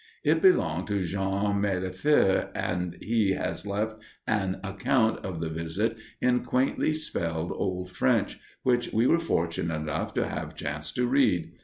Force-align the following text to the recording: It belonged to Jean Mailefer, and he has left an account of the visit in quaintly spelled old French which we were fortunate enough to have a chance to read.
It 0.23 0.41
belonged 0.41 0.87
to 0.87 1.03
Jean 1.03 1.61
Mailefer, 1.61 2.49
and 2.55 2.97
he 3.03 3.33
has 3.33 3.67
left 3.67 4.01
an 4.25 4.59
account 4.63 5.23
of 5.23 5.41
the 5.41 5.49
visit 5.51 5.95
in 6.19 6.43
quaintly 6.43 6.95
spelled 6.95 7.51
old 7.51 7.91
French 7.91 8.39
which 8.63 8.91
we 8.93 9.05
were 9.05 9.19
fortunate 9.19 9.75
enough 9.75 10.15
to 10.15 10.27
have 10.27 10.49
a 10.49 10.55
chance 10.55 10.91
to 10.93 11.05
read. 11.05 11.51